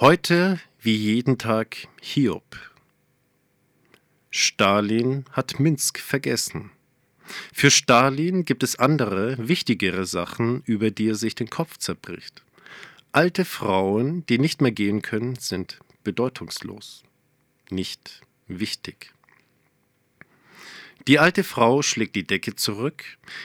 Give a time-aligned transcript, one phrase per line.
[0.00, 2.56] Heute wie jeden Tag Hiob.
[4.30, 6.70] Stalin hat Minsk vergessen.
[7.52, 12.44] Für Stalin gibt es andere, wichtigere Sachen, über die er sich den Kopf zerbricht.
[13.10, 17.02] Alte Frauen, die nicht mehr gehen können, sind bedeutungslos,
[17.68, 19.12] nicht wichtig.
[21.08, 23.02] Die alte Frau schlägt die Decke zurück,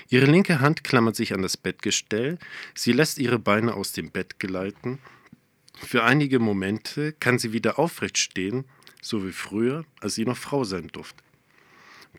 [0.08, 2.38] ihre linke Hand klammert sich an das Bettgestell,
[2.76, 5.00] sie lässt ihre Beine aus dem Bett gleiten
[5.76, 8.66] für einige Momente kann sie wieder aufrecht stehen,
[9.02, 11.24] so wie früher, als sie noch Frau sein durfte.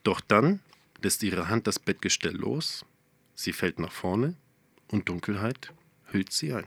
[0.02, 0.60] Doch dann
[1.02, 2.84] lässt ihre Hand das Bettgestell los,
[3.34, 4.36] sie fällt nach vorne
[4.88, 5.72] und Dunkelheit
[6.12, 6.66] hüllt sie ein.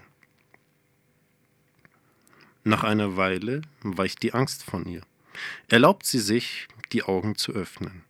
[2.63, 5.01] Nach einer Weile weicht die Angst von ihr.
[5.69, 8.03] Erlaubt sie sich, die Augen zu öffnen.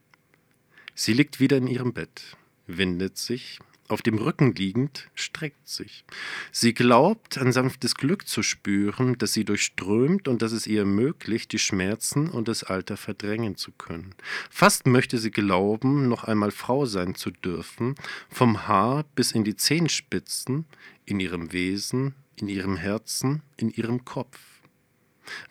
[0.95, 6.03] Sie liegt wieder in ihrem Bett, windet sich, auf dem Rücken liegend, streckt sich.
[6.51, 11.51] Sie glaubt, ein sanftes Glück zu spüren, das sie durchströmt und das es ihr ermöglicht,
[11.51, 14.13] die Schmerzen und das Alter verdrängen zu können.
[14.49, 17.95] Fast möchte sie glauben, noch einmal Frau sein zu dürfen,
[18.29, 20.65] vom Haar bis in die Zehenspitzen,
[21.05, 24.39] in ihrem Wesen, in ihrem Herzen, in ihrem Kopf.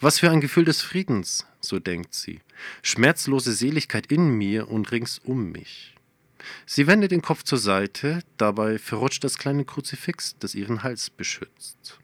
[0.01, 2.41] Was für ein Gefühl des Friedens, so denkt sie,
[2.83, 5.96] schmerzlose Seligkeit in mir und rings um mich.
[6.67, 11.99] Sie wendet den Kopf zur Seite, dabei verrutscht das kleine Kruzifix, das ihren Hals beschützt.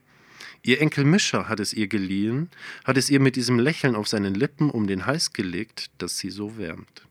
[0.62, 2.48] Ihr Enkel Mischer hat es ihr geliehen,
[2.84, 6.30] hat es ihr mit diesem Lächeln auf seinen Lippen um den Hals gelegt, das sie
[6.30, 7.06] so wärmt.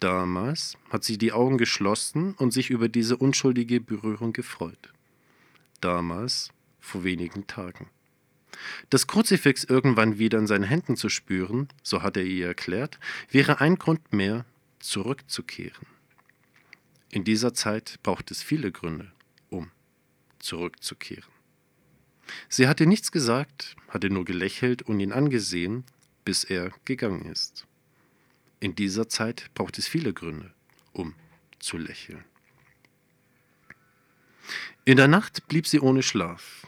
[0.00, 4.94] Damals hat sie die Augen geschlossen und sich über diese unschuldige Berührung gefreut.
[5.82, 7.88] Damals, vor wenigen Tagen.
[8.88, 12.98] Das Kruzifix irgendwann wieder in seinen Händen zu spüren, so hat er ihr erklärt,
[13.30, 14.46] wäre ein Grund mehr,
[14.78, 15.86] zurückzukehren.
[17.10, 19.10] In dieser Zeit braucht es viele Gründe,
[19.48, 19.70] um
[20.38, 21.32] zurückzukehren.
[22.48, 25.84] Sie hatte nichts gesagt, hatte nur gelächelt und ihn angesehen,
[26.24, 27.66] bis er gegangen ist.
[28.60, 30.52] In dieser Zeit braucht es viele Gründe,
[30.92, 31.14] um
[31.58, 32.24] zu lächeln.
[34.84, 36.66] In der Nacht blieb sie ohne Schlaf.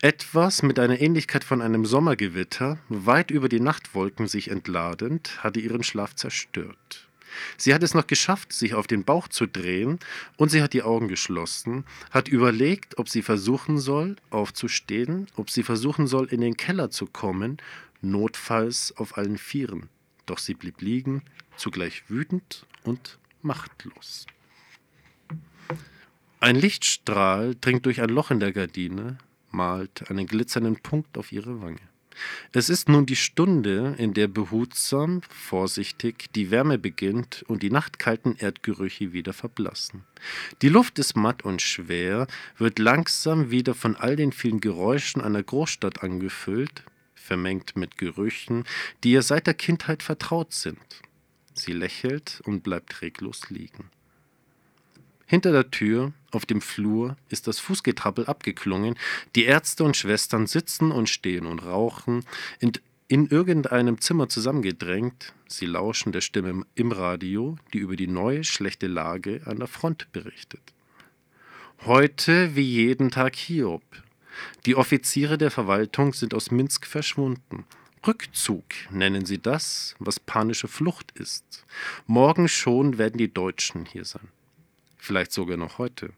[0.00, 5.82] Etwas mit einer Ähnlichkeit von einem Sommergewitter, weit über die Nachtwolken sich entladend, hatte ihren
[5.82, 7.07] Schlaf zerstört.
[7.56, 9.98] Sie hat es noch geschafft, sich auf den Bauch zu drehen,
[10.36, 15.62] und sie hat die Augen geschlossen, hat überlegt, ob sie versuchen soll, aufzustehen, ob sie
[15.62, 17.58] versuchen soll, in den Keller zu kommen,
[18.00, 19.88] notfalls auf allen Vieren.
[20.26, 21.22] Doch sie blieb liegen,
[21.56, 24.26] zugleich wütend und machtlos.
[26.40, 29.18] Ein Lichtstrahl dringt durch ein Loch in der Gardine,
[29.50, 31.80] malt einen glitzernden Punkt auf ihre Wange.
[32.52, 38.36] Es ist nun die Stunde, in der behutsam, vorsichtig die Wärme beginnt und die nachtkalten
[38.36, 40.04] Erdgerüche wieder verblassen.
[40.62, 42.26] Die Luft ist matt und schwer,
[42.56, 46.84] wird langsam wieder von all den vielen Geräuschen einer Großstadt angefüllt,
[47.14, 48.64] vermengt mit Gerüchen,
[49.04, 51.02] die ihr seit der Kindheit vertraut sind.
[51.54, 53.90] Sie lächelt und bleibt reglos liegen.
[55.30, 58.94] Hinter der Tür, auf dem Flur, ist das Fußgetrappel abgeklungen.
[59.36, 62.24] Die Ärzte und Schwestern sitzen und stehen und rauchen,
[62.60, 62.72] in,
[63.08, 65.34] in irgendeinem Zimmer zusammengedrängt.
[65.46, 70.10] Sie lauschen der Stimme im Radio, die über die neue schlechte Lage an der Front
[70.12, 70.62] berichtet.
[71.84, 73.84] Heute wie jeden Tag Hiob.
[74.64, 77.66] Die Offiziere der Verwaltung sind aus Minsk verschwunden.
[78.06, 81.66] Rückzug nennen sie das, was panische Flucht ist.
[82.06, 84.28] Morgen schon werden die Deutschen hier sein
[84.98, 86.12] vielleicht sogar noch heute.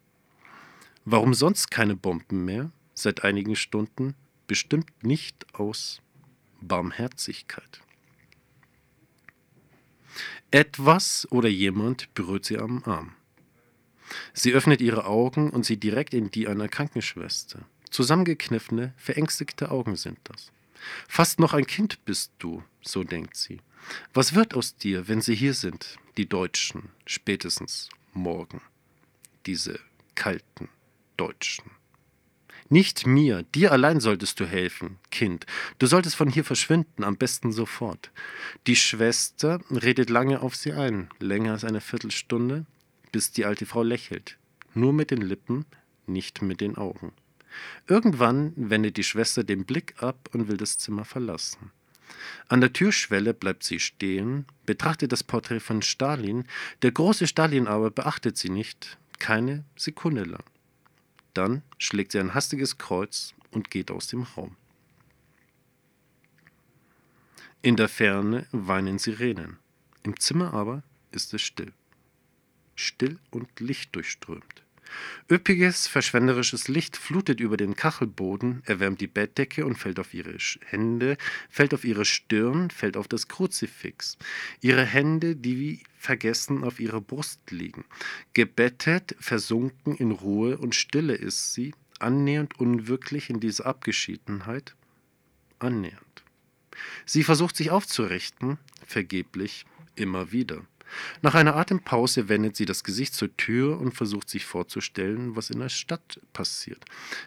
[1.04, 4.14] Warum sonst keine Bomben mehr seit einigen Stunden?
[4.46, 6.02] Bestimmt nicht aus
[6.60, 7.80] Barmherzigkeit.
[10.50, 13.14] Etwas oder jemand berührt sie am Arm.
[14.32, 17.60] Sie öffnet ihre Augen und sieht direkt in die einer Krankenschwester.
[17.90, 20.50] Zusammengekniffene, verängstigte Augen sind das.
[21.08, 23.60] Fast noch ein Kind bist du, so denkt sie.
[24.12, 28.60] Was wird aus dir, wenn sie hier sind, die Deutschen, spätestens morgen?
[29.46, 29.78] diese
[30.14, 30.68] kalten
[31.16, 31.70] Deutschen.
[32.68, 35.44] Nicht mir, dir allein solltest du helfen, Kind.
[35.78, 38.12] Du solltest von hier verschwinden, am besten sofort.
[38.68, 42.66] Die Schwester redet lange auf sie ein, länger als eine Viertelstunde,
[43.10, 44.38] bis die alte Frau lächelt.
[44.72, 45.66] Nur mit den Lippen,
[46.06, 47.12] nicht mit den Augen.
[47.88, 51.72] Irgendwann wendet die Schwester den Blick ab und will das Zimmer verlassen.
[52.48, 56.44] An der Türschwelle bleibt sie stehen, betrachtet das Porträt von Stalin,
[56.82, 60.44] der große Stalin aber beachtet sie nicht, keine Sekunde lang.
[61.34, 64.56] Dann schlägt sie ein hastiges Kreuz und geht aus dem Raum.
[67.62, 69.58] In der Ferne weinen Sirenen.
[70.02, 71.72] Im Zimmer aber ist es still.
[72.74, 74.62] Still und lichtdurchströmt.
[75.30, 81.16] Üppiges, verschwenderisches Licht flutet über den Kachelboden, erwärmt die Bettdecke und fällt auf ihre Hände,
[81.48, 84.18] fällt auf ihre Stirn, fällt auf das Kruzifix.
[84.60, 87.84] Ihre Hände, die wie vergessen auf ihrer Brust liegen.
[88.32, 94.74] Gebettet, versunken in Ruhe und Stille ist sie, annähernd unwirklich in dieser Abgeschiedenheit.
[95.58, 96.24] Annähernd.
[97.04, 100.64] Sie versucht sich aufzurichten, vergeblich, immer wieder.
[101.22, 105.60] Nach einer Atempause wendet sie das Gesicht zur Tür und versucht sich vorzustellen, was in
[105.60, 106.84] der Stadt passiert.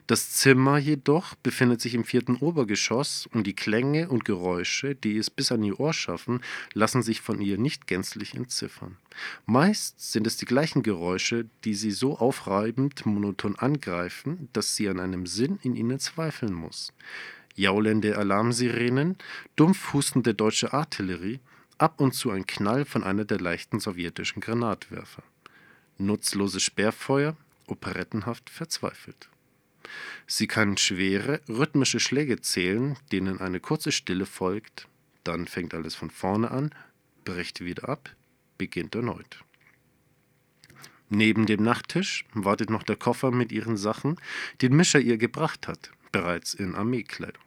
[0.08, 5.30] Das Zimmer jedoch befindet sich im vierten Obergeschoss und die Klänge und Geräusche, die es
[5.30, 6.42] bis an ihr Ohr schaffen,
[6.74, 8.98] lassen sich von ihr nicht gänzlich entziffern.
[9.46, 15.00] Meist sind es die gleichen Geräusche, die sie so aufreibend monoton angreifen, dass sie an
[15.00, 16.94] einem Sinn in ihnen zweifeln muss.
[17.56, 19.18] Jaulende Alarmsirenen,
[19.56, 21.40] dumpf hustende deutsche Artillerie,
[21.78, 25.24] ab und zu ein Knall von einer der leichten sowjetischen Granatwerfer.
[25.98, 27.36] Nutzloses Sperrfeuer,
[27.68, 29.30] operettenhaft verzweifelt.
[30.28, 34.88] Sie kann schwere, rhythmische Schläge zählen, denen eine kurze Stille folgt,
[35.24, 36.74] dann fängt alles von vorne an,
[37.26, 38.10] bricht wieder ab,
[38.58, 39.44] beginnt erneut.
[41.10, 44.18] Neben dem Nachttisch wartet noch der Koffer mit ihren Sachen,
[44.62, 47.44] den Mischer ihr gebracht hat, bereits in Armeekleidung.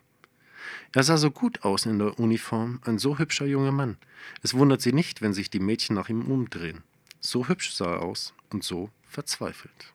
[0.93, 3.97] Er sah so gut aus in der Uniform, ein so hübscher junger Mann.
[4.43, 6.83] Es wundert sie nicht, wenn sich die Mädchen nach ihm umdrehen.
[7.21, 9.93] So hübsch sah er aus und so verzweifelt.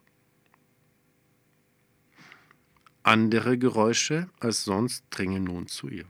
[3.03, 6.05] Andere Geräusche als sonst dringen nun zu ihr.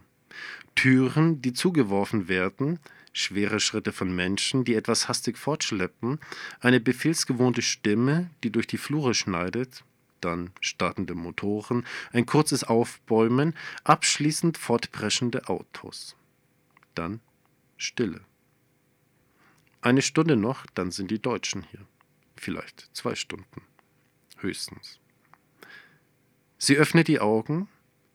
[0.75, 2.79] Türen, die zugeworfen werden,
[3.13, 6.19] schwere Schritte von Menschen, die etwas hastig fortschleppen,
[6.59, 9.83] eine befehlsgewohnte Stimme, die durch die Flure schneidet,
[10.21, 16.15] dann startende Motoren, ein kurzes Aufbäumen, abschließend fortpreschende Autos.
[16.95, 17.19] Dann
[17.77, 18.21] Stille.
[19.81, 21.87] Eine Stunde noch, dann sind die Deutschen hier.
[22.35, 23.61] Vielleicht zwei Stunden.
[24.37, 24.99] Höchstens.
[26.57, 27.67] Sie öffnet die Augen,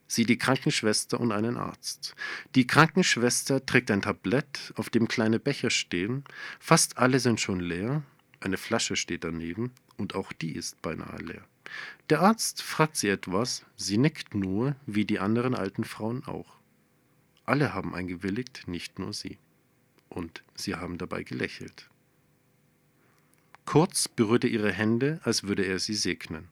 [0.06, 2.14] sieht die Krankenschwester und einen Arzt.
[2.54, 6.24] Die Krankenschwester trägt ein Tablett, auf dem kleine Becher stehen.
[6.60, 8.02] Fast alle sind schon leer.
[8.38, 11.44] Eine Flasche steht daneben und auch die ist beinahe leer.
[12.10, 16.56] Der Arzt fragt sie etwas, sie nickt nur, wie die anderen alten Frauen auch.
[17.44, 19.38] Alle haben eingewilligt, nicht nur sie.
[20.08, 21.88] Und sie haben dabei gelächelt.
[23.64, 26.48] Kurz berührt er ihre Hände, als würde er sie segnen.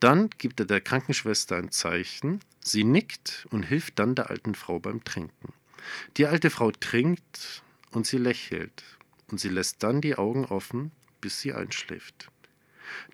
[0.00, 4.80] Dann gibt er der Krankenschwester ein Zeichen, sie nickt und hilft dann der alten Frau
[4.80, 5.52] beim Trinken.
[6.16, 7.62] Die alte Frau trinkt
[7.92, 8.82] und sie lächelt,
[9.28, 10.90] und sie lässt dann die Augen offen,
[11.20, 12.30] bis sie einschläft.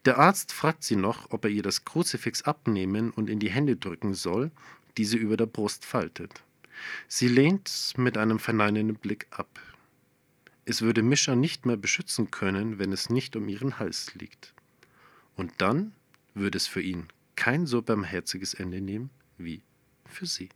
[0.04, 3.76] Der Arzt fragt sie noch, ob er ihr das Kruzifix abnehmen und in die Hände
[3.76, 4.50] drücken soll,
[4.96, 6.42] die sie über der Brust faltet.
[7.08, 9.60] Sie lehnt mit einem verneinenden Blick ab.
[10.64, 14.54] Es würde Mischa nicht mehr beschützen können, wenn es nicht um ihren Hals liegt.
[15.36, 15.92] Und dann
[16.34, 19.62] würde es für ihn kein so barmherziges Ende nehmen wie
[20.06, 20.48] für sie.